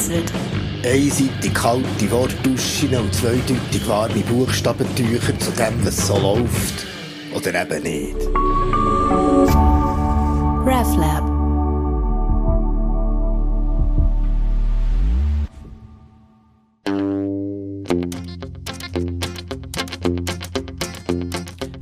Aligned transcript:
vereinzelt. 0.00 0.32
Einseitig 0.84 1.54
kalte 1.54 2.10
Wortduschen 2.10 2.94
und 2.96 3.14
zweideutig 3.14 3.86
warme 3.86 4.20
Buchstabentücher 4.20 5.38
zu 5.38 5.50
dem, 5.52 5.84
was 5.84 6.06
so 6.06 6.18
läuft. 6.18 6.86
Oder 7.34 7.62
eben 7.62 7.82
nicht. 7.82 8.16
RefLab. 10.66 11.30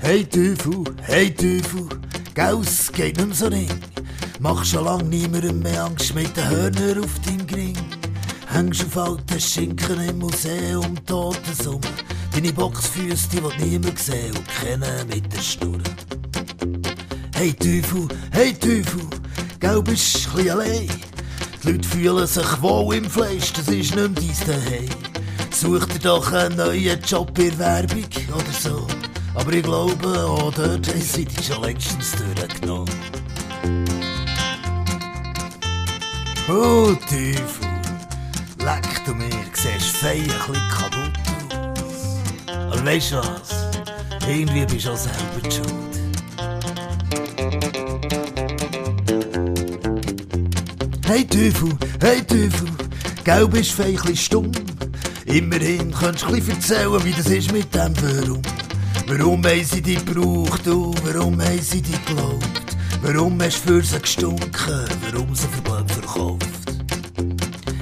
Hey 0.00 0.24
Teufel, 0.24 0.84
hey 1.02 1.30
Teufel, 1.30 1.86
Gaus 2.34 2.90
geht 2.92 3.18
nicht 3.18 3.26
mehr 3.26 3.36
so 3.36 3.46
ring. 3.48 3.68
Mach 4.40 4.64
schon 4.64 4.84
lang 4.84 5.08
niemandem 5.08 5.60
mehr 5.60 5.84
Angst 5.84 6.14
mit 6.14 6.34
den 6.36 6.48
Hörnern 6.48 7.04
auf 7.04 7.18
deinem 7.26 7.46
Gring. 7.46 7.76
Hängst 8.50 8.86
auf 8.86 8.96
alten 8.96 9.40
Schinken 9.40 10.00
im 10.00 10.18
Museum, 10.18 10.94
Totensum. 11.06 11.80
Deine 12.32 12.52
Boxfüße, 12.52 13.28
die 13.32 13.42
will 13.42 13.52
niemand 13.58 13.98
sehen 13.98 14.34
und 14.36 14.48
kennen 14.48 15.08
mit 15.08 15.32
der 15.32 15.40
Schnur. 15.40 15.78
Hey 17.34 17.52
Teufel, 17.52 18.08
hey 18.32 18.52
Teufel, 18.54 19.06
gell 19.60 19.82
bist 19.82 20.28
ein 20.28 20.34
bisschen 20.34 20.50
allein. 20.50 20.88
Die 21.62 21.72
Leute 21.72 21.88
fühlen 21.88 22.26
sich 22.26 22.62
wohl 22.62 22.94
im 22.94 23.10
Fleisch, 23.10 23.52
das 23.52 23.68
ist 23.68 23.94
nicht 23.94 23.94
mehr 23.94 24.08
dein 24.08 24.36
Daheim. 24.46 24.88
Such 25.50 25.84
dir 25.86 25.98
doch 25.98 26.32
einen 26.32 26.56
neuen 26.56 27.00
Job 27.02 27.38
in 27.38 27.58
Werbung 27.58 28.04
oder 28.28 28.52
so. 28.58 28.86
Aber 29.34 29.52
ich 29.52 29.62
glaube, 29.62 30.24
auch 30.24 30.52
dort 30.54 30.88
haben 30.88 31.00
sie 31.00 31.24
dich 31.24 31.46
schon 31.46 31.62
längstens 31.62 32.12
durchgenommen. 32.12 32.94
Oh, 36.48 36.94
Teufel, 37.08 37.67
leck 38.68 39.04
du 39.04 39.14
mir, 39.14 39.30
siehst 39.52 39.96
fein 39.96 40.20
ein 40.20 40.26
bisschen 40.26 40.68
kaputt 40.68 41.16
aus. 41.82 42.00
Aber 42.70 42.84
weisst 42.84 43.12
du 43.12 43.16
was? 43.16 43.50
Irgendwie 44.28 44.66
bist 44.66 44.86
du 44.86 44.92
auch 44.92 44.96
selber 44.96 45.50
schuld. 45.50 45.94
Hey 51.06 51.24
Teufel, 51.24 51.70
hey 52.02 52.22
Teufel, 52.22 52.68
gell 53.24 53.48
bist 53.48 53.72
fein 53.72 54.16
stumm. 54.16 54.52
Immerhin 55.24 55.90
kannst 55.90 56.24
du 56.24 56.34
erzählen, 56.34 57.04
wie 57.04 57.12
das 57.12 57.26
ist 57.26 57.52
mit 57.52 57.74
dem 57.74 57.94
Warum. 58.02 58.42
Warum 59.06 59.46
haben 59.46 59.64
sie 59.64 59.80
dich 59.80 60.04
gebraucht, 60.04 60.66
du? 60.66 60.94
Warum 61.04 61.40
haben 61.40 61.62
sie 61.62 61.80
dich 61.80 62.04
geglaubt? 62.04 62.44
Warum 63.02 63.40
hast 63.40 63.64
du 63.64 63.80
für 63.80 63.82
sie 63.82 64.00
gestunken? 64.00 64.84
Warum 65.10 65.34
sie 65.34 65.46
blöd 65.64 65.90
verkauft? 65.90 66.57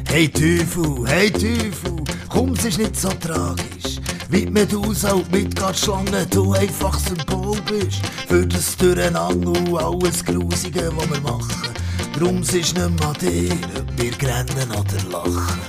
Hey 0.09 0.29
Teufel, 0.29 1.05
hey 1.07 1.31
Teufel, 1.31 1.97
komm, 2.29 2.53
es 2.55 2.65
ist 2.65 2.79
nicht 2.79 2.97
so 2.97 3.09
tragisch. 3.09 4.01
Wie 4.29 4.47
die 4.47 4.51
Medusa 4.51 5.13
und 5.13 5.31
Midgard-Schlange, 5.31 6.27
du 6.31 6.53
einfach 6.55 6.99
Symbol 6.99 7.61
bist. 7.63 8.01
Für 8.27 8.47
das 8.47 8.77
Durcheinander 8.77 9.51
und 9.51 9.77
alles 9.77 10.25
Grusige, 10.25 10.91
was 10.97 11.11
wir 11.11 11.21
machen. 11.21 11.75
Drum 12.19 12.41
ist 12.41 12.53
nicht 12.55 12.75
mehr 12.75 12.87
an 12.87 13.17
dir, 13.21 13.53
ob 13.79 14.03
wir 14.03 14.11
grennen 14.13 14.71
oder 14.71 15.11
lachen. 15.11 15.61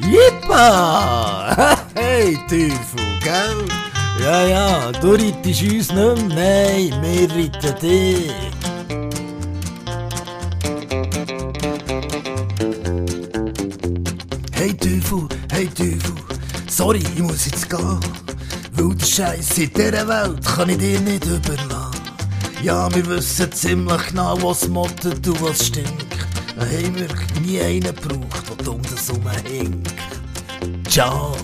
Jippa! 0.00 1.76
Hey, 1.94 2.36
Teufel, 2.48 3.18
gell? 3.22 3.66
Ja, 4.22 4.46
ja, 4.46 4.92
du 4.92 5.12
reitest 5.12 5.62
uns 5.62 5.62
nicht 5.62 5.94
mehr, 5.94 6.14
nein, 6.14 6.92
wir 7.02 7.30
reiten 7.30 7.80
dich. 7.80 8.32
Hey 14.62 14.74
Teufel, 14.74 15.26
hey 15.50 15.66
Teufel, 15.66 16.14
sorry, 16.68 17.00
ich 17.16 17.20
muss 17.20 17.46
jetzt 17.46 17.68
gehen. 17.68 17.98
Weil 18.74 18.94
der 18.94 19.04
Scheiß 19.04 19.58
in 19.58 19.72
dieser 19.74 20.06
Welt 20.06 20.46
kann 20.46 20.68
ich 20.68 20.78
dir 20.78 21.00
nicht 21.00 21.24
überlassen. 21.24 22.00
Ja, 22.62 22.88
wir 22.94 23.04
wissen 23.08 23.50
ziemlich 23.50 24.06
genau, 24.10 24.40
was 24.40 24.68
mottet 24.68 25.26
und 25.26 25.42
was 25.42 25.66
stinkt. 25.66 26.06
Da 26.56 26.64
haben 26.64 26.94
wir 26.94 27.08
nie 27.40 27.60
einen 27.60 27.82
gebraucht, 27.82 28.50
der 28.50 28.64
dumm 28.64 28.82
das 28.88 29.10
rumhängt. 29.10 29.92
Ciao. 30.88 31.34